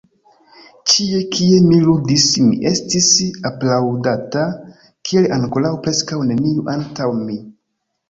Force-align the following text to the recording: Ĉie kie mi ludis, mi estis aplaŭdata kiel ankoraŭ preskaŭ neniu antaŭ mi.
Ĉie 0.93 1.19
kie 1.35 1.59
mi 1.65 1.77
ludis, 1.89 2.25
mi 2.47 2.57
estis 2.71 3.11
aplaŭdata 3.51 4.49
kiel 5.11 5.31
ankoraŭ 5.41 5.75
preskaŭ 5.89 6.23
neniu 6.35 6.69
antaŭ 6.79 7.13
mi. 7.25 7.43